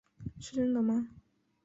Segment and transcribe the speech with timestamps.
[0.39, 1.07] 是真的吗？